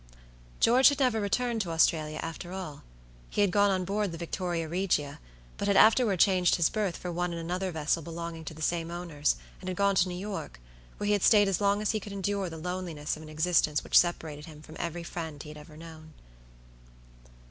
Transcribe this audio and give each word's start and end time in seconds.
George 0.59 0.89
had 0.89 0.97
never 0.99 1.21
returned 1.21 1.61
to 1.61 1.69
Australia 1.69 2.17
after 2.23 2.51
all. 2.51 2.81
He 3.29 3.41
had 3.41 3.51
gone 3.51 3.69
on 3.69 3.85
board 3.85 4.11
the 4.11 4.17
Victoria 4.17 4.67
Regia, 4.67 5.19
but 5.57 5.67
had 5.67 5.77
afterward 5.77 6.19
changed 6.19 6.55
his 6.55 6.71
berth 6.71 6.97
for 6.97 7.11
one 7.11 7.31
in 7.31 7.37
another 7.37 7.69
vessel 7.71 8.01
belonging 8.01 8.43
to 8.45 8.55
the 8.55 8.63
same 8.63 8.89
owners, 8.89 9.35
and 9.59 9.67
had 9.69 9.77
gone 9.77 9.93
to 9.93 10.09
New 10.09 10.17
York, 10.17 10.59
where 10.97 11.05
he 11.05 11.13
had 11.13 11.21
stayed 11.21 11.47
as 11.47 11.61
long 11.61 11.83
as 11.83 11.91
he 11.91 11.99
could 11.99 12.13
endure 12.13 12.49
the 12.49 12.57
loneliness 12.57 13.15
of 13.15 13.21
an 13.21 13.29
existence 13.29 13.83
which 13.83 13.95
separated 13.95 14.47
him 14.47 14.63
from 14.63 14.75
every 14.79 15.03
friend 15.03 15.43
he 15.43 15.49
had 15.49 15.57
ever 15.59 15.77
known. 15.77 16.13